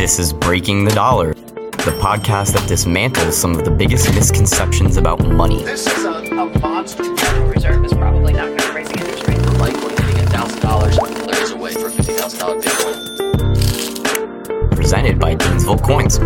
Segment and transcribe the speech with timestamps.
[0.00, 5.22] This is Breaking the Dollar, the podcast that dismantles some of the biggest misconceptions about
[5.26, 5.62] money.
[5.62, 7.04] This is a, a monster.
[7.18, 9.38] Federal Reserve is probably not going to raise the interest rate.
[9.58, 12.96] likely to get thousand dollars clears away for fifty thousand dollar Bitcoin.
[14.74, 16.16] Presented by Gainesville Coins.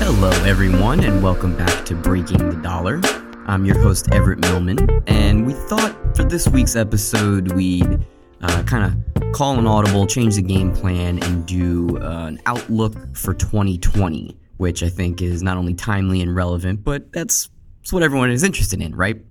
[0.00, 3.00] Hello, everyone, and welcome back to Breaking the Dollar.
[3.46, 8.04] I'm your host, Everett Millman, and we thought for this week's episode we'd
[8.42, 12.94] uh, kind of call an audible, change the game plan, and do uh, an outlook
[13.16, 17.48] for 2020, which I think is not only timely and relevant, but that's,
[17.80, 19.22] that's what everyone is interested in, right?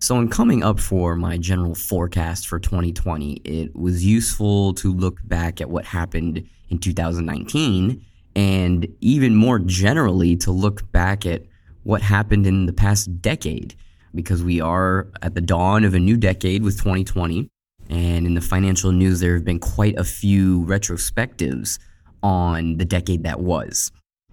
[0.00, 5.18] So, in coming up for my general forecast for 2020, it was useful to look
[5.24, 8.04] back at what happened in 2019
[8.36, 11.42] and even more generally to look back at
[11.82, 13.74] what happened in the past decade
[14.14, 17.50] because we are at the dawn of a new decade with 2020
[17.90, 21.78] and in the financial news there have been quite a few retrospectives
[22.22, 23.90] on the decade that was.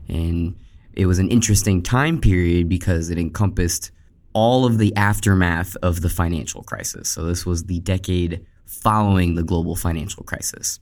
[0.08, 0.56] And
[0.94, 3.92] it was an interesting time period because it encompassed
[4.34, 7.10] all of the aftermath of the financial crisis.
[7.10, 10.80] So this was the decade following the global financial crisis.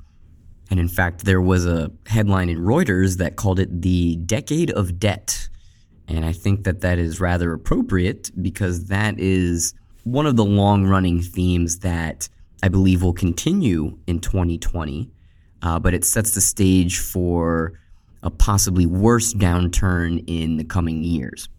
[0.69, 4.99] And in fact, there was a headline in Reuters that called it the decade of
[4.99, 5.47] debt.
[6.07, 9.73] And I think that that is rather appropriate because that is
[10.03, 12.27] one of the long running themes that
[12.63, 15.09] I believe will continue in 2020.
[15.61, 17.79] Uh, but it sets the stage for
[18.21, 21.49] a possibly worse downturn in the coming years.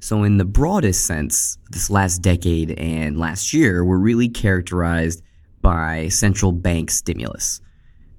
[0.00, 5.22] So, in the broadest sense, this last decade and last year were really characterized
[5.60, 7.60] by central bank stimulus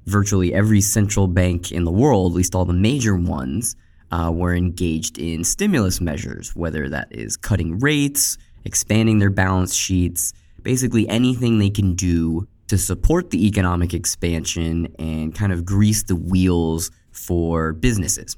[0.09, 3.75] virtually every central bank in the world, at least all the major ones,
[4.11, 10.33] uh, were engaged in stimulus measures, whether that is cutting rates, expanding their balance sheets,
[10.69, 16.15] basically anything they can do to support the economic expansion and kind of grease the
[16.15, 18.37] wheels for businesses.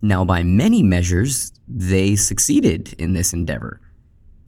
[0.00, 3.78] Now, by many measures, they succeeded in this endeavor.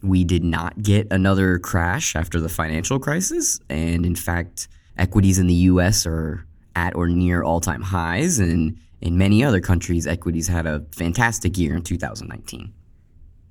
[0.02, 4.66] We did not get another crash after the financial crisis, and in fact,
[4.96, 9.60] equities in the US are at or near all time highs, and in many other
[9.60, 12.72] countries, equities had a fantastic year in 2019.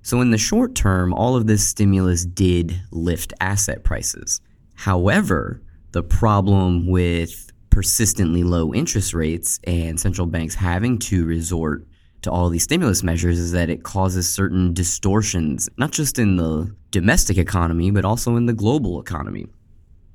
[0.05, 4.39] So, in the short term, all of this stimulus did lift asset prices.
[4.75, 11.87] However, the problem with persistently low interest rates and central banks having to resort
[12.21, 16.71] to all these stimulus measures is that it causes certain distortions, not just in the
[16.91, 19.47] domestic economy, but also in the global economy.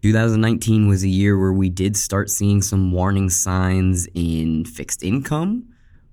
[0.03, 5.67] 2019 was a year where we did start seeing some warning signs in fixed income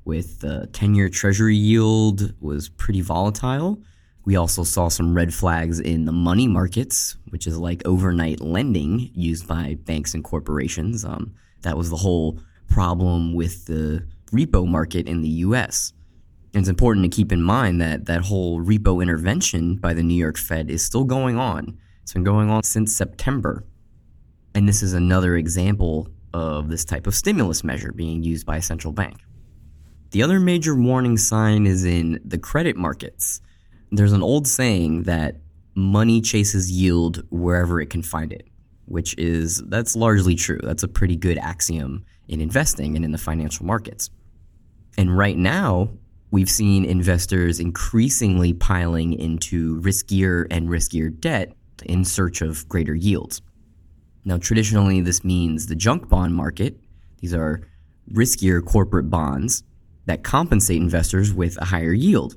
[0.07, 3.78] with the 10-year treasury yield was pretty volatile.
[4.23, 9.12] We also saw some red flags in the money markets, which is like overnight lending
[9.13, 11.03] used by banks and corporations.
[11.03, 15.91] Um, that was the whole problem with the repo market in the US.
[16.53, 20.16] And it's important to keep in mind that that whole repo intervention by the New
[20.16, 21.78] York Fed is still going on.
[22.01, 23.66] It's been going on since September.
[24.56, 28.62] And this is another example of this type of stimulus measure being used by a
[28.62, 29.18] central bank.
[30.12, 33.41] The other major warning sign is in the credit markets.
[33.91, 35.35] There's an old saying that
[35.75, 38.47] money chases yield wherever it can find it,
[38.85, 40.59] which is that's largely true.
[40.63, 44.09] That's a pretty good axiom in investing and in the financial markets.
[44.97, 45.90] And right now,
[46.31, 51.53] we've seen investors increasingly piling into riskier and riskier debt
[51.85, 53.41] in search of greater yields.
[54.24, 56.79] Now, traditionally, this means the junk bond market.
[57.19, 57.62] These are
[58.12, 59.63] riskier corporate bonds
[60.07, 62.35] that compensate investors with a higher yield.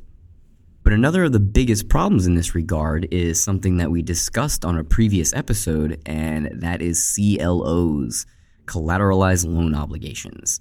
[0.83, 4.77] But another of the biggest problems in this regard is something that we discussed on
[4.77, 8.27] a previous episode, and that is CLOs,
[8.67, 10.61] collateralized loan obligations.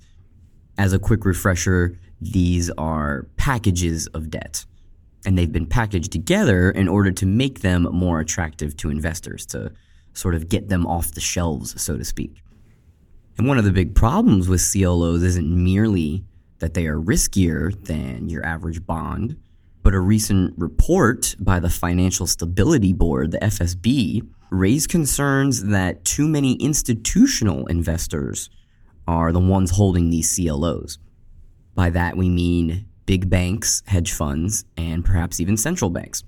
[0.77, 4.65] As a quick refresher, these are packages of debt,
[5.25, 9.71] and they've been packaged together in order to make them more attractive to investors, to
[10.13, 12.41] sort of get them off the shelves, so to speak.
[13.38, 16.25] And one of the big problems with CLOs isn't merely
[16.59, 19.38] that they are riskier than your average bond,
[19.81, 26.27] but a recent report by the Financial Stability Board, the FSB, raised concerns that too
[26.27, 28.50] many institutional investors
[29.07, 31.00] are the ones holding these CLOs.
[31.75, 36.23] By that, we mean big banks, hedge funds, and perhaps even central banks.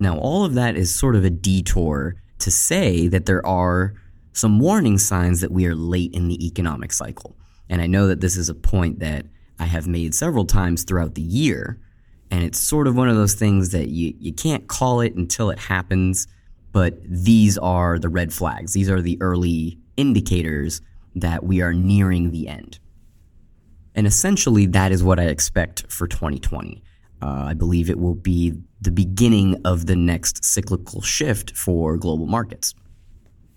[0.00, 3.94] Now, all of that is sort of a detour to say that there are
[4.32, 7.36] some warning signs that we are late in the economic cycle.
[7.68, 9.26] And I know that this is a point that
[9.62, 11.78] I have made several times throughout the year.
[12.32, 15.50] And it's sort of one of those things that you, you can't call it until
[15.50, 16.26] it happens,
[16.72, 18.72] but these are the red flags.
[18.72, 20.80] These are the early indicators
[21.14, 22.80] that we are nearing the end.
[23.94, 26.82] And essentially, that is what I expect for 2020.
[27.20, 32.26] Uh, I believe it will be the beginning of the next cyclical shift for global
[32.26, 32.74] markets.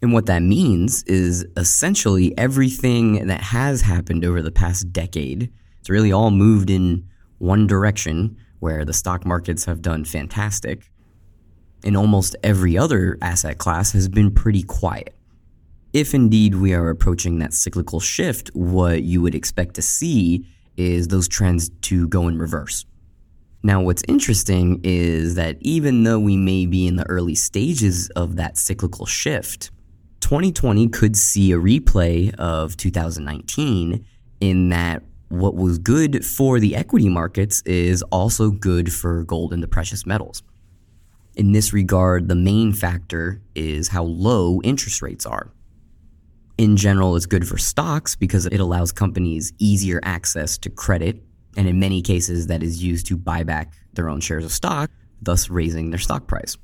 [0.04, 5.52] And what that means is essentially everything that has happened over the past decade,
[5.86, 10.90] it's really all moved in one direction where the stock markets have done fantastic.
[11.84, 15.16] And almost every other asset class has been pretty quiet.
[15.94, 21.10] If indeed we are approaching that cyclical shift, what you would expect to see is
[21.10, 22.88] those trends to go in reverse.
[23.62, 28.38] Now, what's interesting is that even though we may be in the early stages of
[28.38, 29.70] that cyclical shift,
[30.22, 34.04] 2020 could see a replay of 2019
[34.42, 39.64] in that what was good for the equity markets is also good for gold and
[39.64, 40.44] the precious metals.
[41.36, 45.52] In this regard, the main factor is how low interest rates are.
[46.58, 51.22] In general, it's good for stocks because it allows companies easier access to credit,
[51.58, 54.90] and in many cases, that is used to buy back their own shares of stock,
[55.22, 56.56] thus raising their stock price.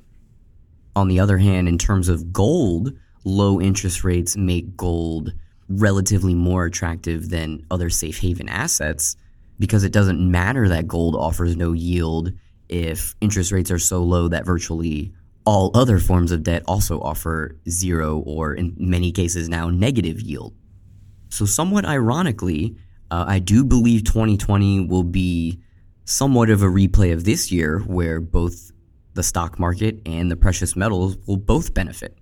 [0.96, 2.92] On the other hand, in terms of gold,
[3.24, 5.32] low interest rates make gold
[5.78, 9.16] relatively more attractive than other safe haven assets
[9.58, 12.32] because it doesn't matter that gold offers no yield
[12.68, 15.12] if interest rates are so low that virtually
[15.44, 20.54] all other forms of debt also offer zero or in many cases now negative yield.
[21.28, 22.76] So, somewhat ironically,
[23.10, 25.60] uh, I do believe 2020 will be
[26.04, 28.70] somewhat of a replay of this year where both
[29.14, 32.16] the stock market and the precious metals will both benefit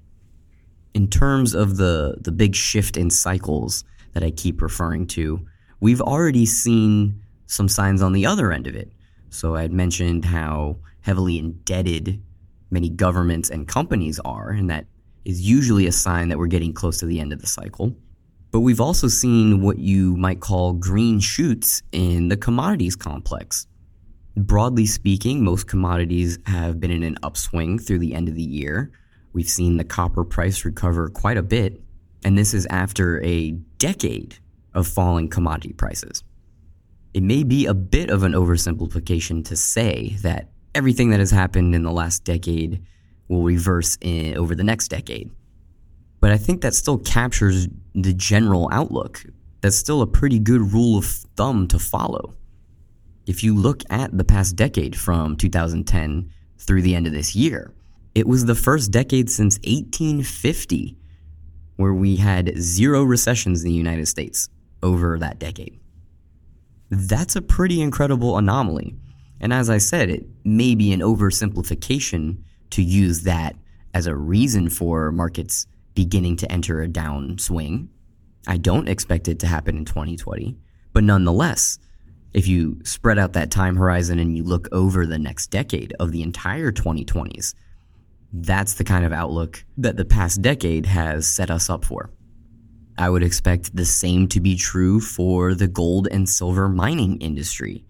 [0.95, 5.47] in terms of the the big shift in cycles that I keep referring to,
[5.81, 8.93] we've already seen some signs on the other end of it.
[9.31, 12.23] So I had mentioned how heavily indebted
[12.71, 14.87] many governments and companies are, and that
[15.25, 17.95] is usually a sign that we're getting close to the end of the cycle.
[18.51, 23.67] But we've also seen what you might call green shoots in the commodities complex.
[24.37, 28.91] Broadly speaking, most commodities have been in an upswing through the end of the year,
[29.33, 31.81] We've seen the copper price recover quite a bit,
[32.25, 34.39] and this is after a decade
[34.75, 36.25] of falling commodity prices.
[37.15, 41.75] It may be a bit of an oversimplification to say that everything that has happened
[41.75, 42.83] in the last decade
[43.29, 45.31] will reverse in, over the next decade.
[46.21, 49.25] But I think that still captures the general outlook.
[49.61, 52.35] That's still a pretty good rule of thumb to follow.
[53.27, 57.73] If you look at the past decade from 2010 through the end of this year,
[58.15, 60.97] it was the first decade since 1850
[61.77, 64.49] where we had zero recessions in the United States
[64.83, 65.81] over that decade.
[66.91, 68.97] That's a pretty incredible anomaly.
[69.41, 73.57] And as I said, it may be an oversimplification to use that
[73.95, 77.89] as a reason for markets beginning to enter a downswing.
[78.47, 80.57] I don't expect it to happen in 2020,
[80.93, 81.79] but nonetheless,
[82.33, 86.13] if you spread out that time horizon and you look over the next decade of
[86.13, 87.55] the entire 2020s,
[88.33, 92.11] that's the kind of outlook that the past decade has set us up for.
[92.97, 97.85] I would expect the same to be true for the gold and silver mining industry.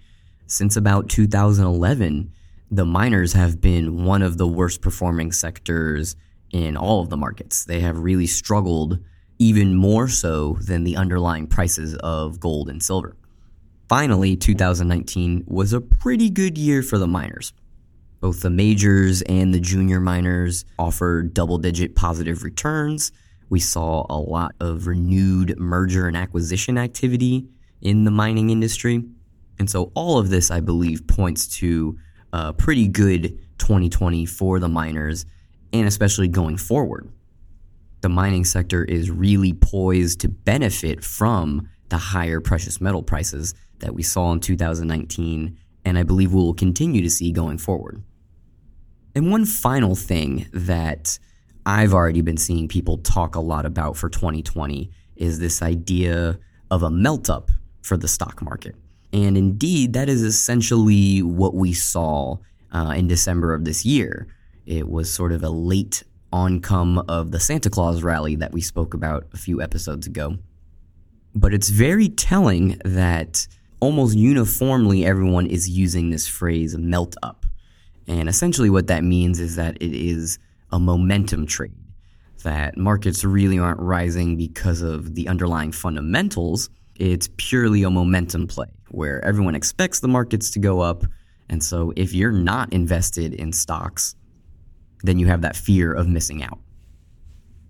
[0.46, 2.32] Since about 2011,
[2.70, 6.14] the miners have been one of the worst performing sectors
[6.52, 7.64] in all of the markets.
[7.64, 8.98] They have really struggled
[9.38, 13.16] even more so than the underlying prices of gold and silver.
[13.88, 17.52] Finally, 2019 was a pretty good year for the miners.
[18.20, 23.12] Both the majors and the junior miners offered double digit positive returns.
[23.48, 27.48] We saw a lot of renewed merger and acquisition activity
[27.80, 29.02] in the mining industry.
[29.58, 31.98] And so, all of this, I believe, points to
[32.32, 35.26] a pretty good 2020 for the miners,
[35.72, 37.10] and especially going forward.
[38.02, 43.94] The mining sector is really poised to benefit from the higher precious metal prices that
[43.94, 48.02] we saw in 2019, and I believe we will continue to see going forward.
[49.14, 51.18] And one final thing that
[51.66, 56.38] I've already been seeing people talk a lot about for 2020 is this idea
[56.70, 57.50] of a melt up
[57.82, 58.76] for the stock market.
[59.12, 62.38] And indeed, that is essentially what we saw
[62.72, 64.28] uh, in December of this year.
[64.66, 68.94] It was sort of a late oncome of the Santa Claus rally that we spoke
[68.94, 70.38] about a few episodes ago.
[71.34, 73.48] But it's very telling that
[73.80, 77.46] almost uniformly everyone is using this phrase melt up.
[78.10, 80.40] And essentially, what that means is that it is
[80.72, 81.76] a momentum trade,
[82.42, 86.70] that markets really aren't rising because of the underlying fundamentals.
[86.96, 91.04] It's purely a momentum play where everyone expects the markets to go up.
[91.48, 94.16] And so, if you're not invested in stocks,
[95.04, 96.58] then you have that fear of missing out.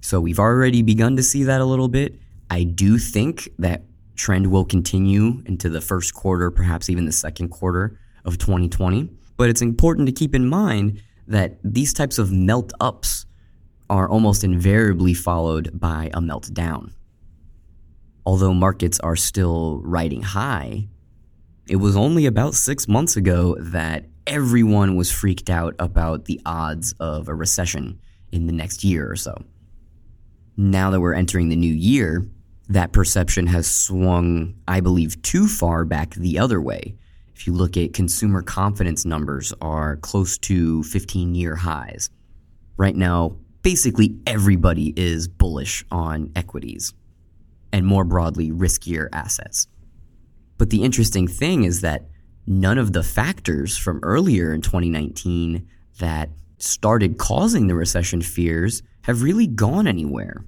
[0.01, 2.19] So, we've already begun to see that a little bit.
[2.49, 3.83] I do think that
[4.17, 9.11] trend will continue into the first quarter, perhaps even the second quarter of 2020.
[9.41, 13.25] But it's important to keep in mind that these types of melt ups
[13.89, 16.93] are almost invariably followed by a meltdown.
[18.27, 20.89] Although markets are still riding high,
[21.67, 26.93] it was only about six months ago that everyone was freaked out about the odds
[27.01, 27.99] of a recession
[28.31, 29.43] in the next year or so.
[30.59, 32.29] Now that we're entering the new year,
[32.69, 36.99] that perception has swung, I believe, too far back the other way.
[37.41, 42.11] If you look at consumer confidence numbers are close to 15 year highs.
[42.77, 46.93] Right now, basically everybody is bullish on equities
[47.73, 49.69] and more broadly riskier assets.
[50.59, 52.11] But the interesting thing is that
[52.47, 55.67] none of the factors from earlier in 2019
[55.99, 56.29] that
[56.59, 60.45] started causing the recession fears have really gone anywhere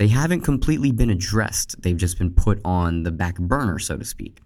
[0.00, 1.82] they haven't completely been addressed.
[1.82, 4.40] They've just been put on the back burner, so to speak.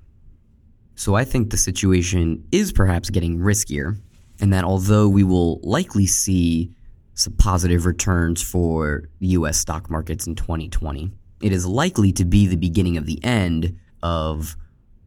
[0.95, 3.99] So I think the situation is perhaps getting riskier,
[4.41, 6.73] and that although we will likely see
[7.15, 11.11] some positive returns for the US stock markets in 2020,
[11.41, 14.57] it is likely to be the beginning of the end of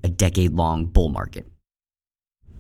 [0.04, 1.46] a decade long bull market.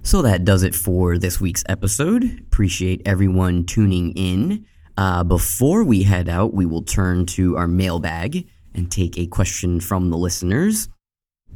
[0.03, 2.23] So that does it for this week's episode.
[2.47, 4.65] Appreciate everyone tuning in.
[4.95, 9.79] Uh, before we head out, we will turn to our mailbag and take a question
[9.79, 10.87] from the listeners.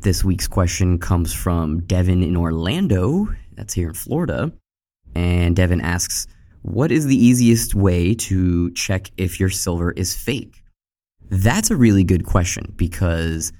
[0.01, 4.51] This week's question comes from Devin in Orlando, that's here in Florida.
[5.13, 6.25] And Devin asks,
[6.63, 10.63] What is the easiest way to check if your silver is fake?
[11.29, 13.53] That's a really good question because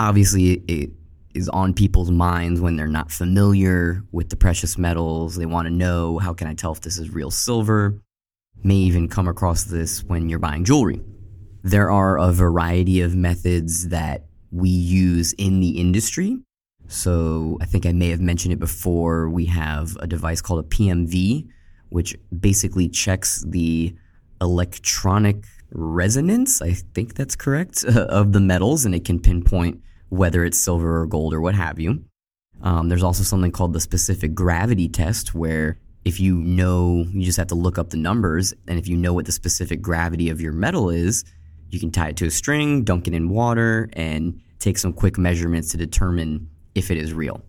[0.00, 0.90] obviously it
[1.32, 5.36] is on people's minds when they're not familiar with the precious metals.
[5.36, 8.00] They want to know how can I tell if this is real silver?
[8.64, 11.00] may even come across this when you're buying jewelry.
[11.62, 14.24] There are a variety of methods that
[14.54, 16.38] we use in the industry.
[16.86, 19.28] So I think I may have mentioned it before.
[19.28, 21.48] We have a device called a PMV,
[21.88, 23.94] which basically checks the
[24.40, 30.58] electronic resonance, I think that's correct, of the metals, and it can pinpoint whether it's
[30.58, 32.04] silver or gold or what have you.
[32.62, 37.38] Um, there's also something called the specific gravity test, where if you know, you just
[37.38, 38.54] have to look up the numbers.
[38.68, 41.24] And if you know what the specific gravity of your metal is,
[41.70, 45.18] you can tie it to a string, dunk it in water, and take some quick
[45.18, 47.42] measurements to determine if it is real.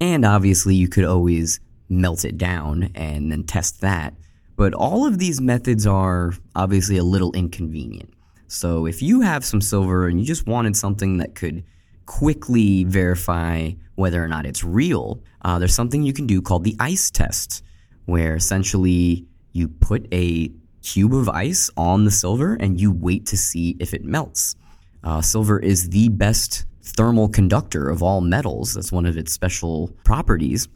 [0.00, 4.14] And obviously, you could always melt it down and then test that.
[4.56, 8.12] But all of these methods are obviously a little inconvenient.
[8.46, 11.64] So if you have some silver and you just wanted something that could
[12.06, 16.76] quickly verify whether or not it's real, uh, there's something you can do called the
[16.78, 17.62] ice test,
[18.04, 20.52] where essentially you put a
[20.84, 24.54] cube of ice on the silver and you wait to see if it melts.
[25.02, 28.74] Uh, silver is the best thermal conductor of all metals.
[28.74, 30.68] That's one of its special properties.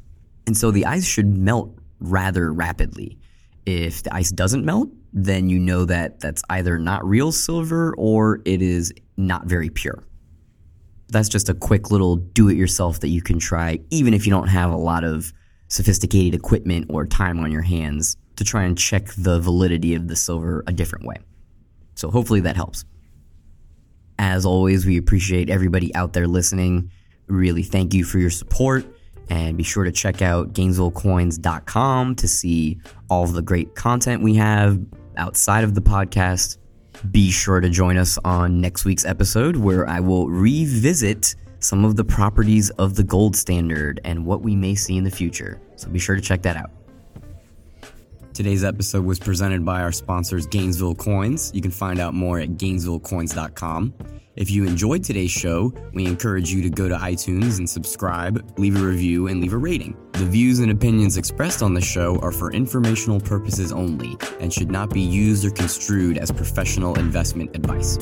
[0.46, 3.18] And so the ice should melt rather rapidly.
[3.66, 8.40] If the ice doesn't melt, then you know that that's either not real silver or
[8.44, 10.04] it is not very pure
[11.10, 14.30] that's just a quick little do it yourself that you can try, even if you
[14.30, 15.32] don't have a lot of
[15.68, 20.16] sophisticated equipment or time on your hands to try and check the validity of the
[20.16, 21.16] silver a different way.
[21.94, 22.84] So hopefully that helps.
[24.18, 26.90] As always, we appreciate everybody out there listening.
[27.26, 28.84] Really thank you for your support.
[29.30, 32.80] And be sure to check out GainesvilleCoins.com to see
[33.10, 34.80] all the great content we have
[35.16, 36.56] outside of the podcast.
[37.10, 41.96] Be sure to join us on next week's episode where I will revisit some of
[41.96, 45.60] the properties of the gold standard and what we may see in the future.
[45.76, 46.70] So be sure to check that out.
[48.38, 51.50] Today's episode was presented by our sponsors, Gainesville Coins.
[51.52, 53.94] You can find out more at GainesvilleCoins.com.
[54.36, 58.80] If you enjoyed today's show, we encourage you to go to iTunes and subscribe, leave
[58.80, 59.96] a review, and leave a rating.
[60.12, 64.70] The views and opinions expressed on the show are for informational purposes only and should
[64.70, 67.98] not be used or construed as professional investment advice.